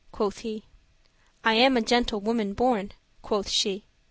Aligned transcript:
quoth 0.11 0.39
he, 0.39 0.63
"I 1.43 1.53
am 1.53 1.77
a 1.77 1.81
gentle 1.83 2.19
woman 2.19 2.55
born," 2.55 2.93
quoth 3.21 3.49
she. 3.51 3.83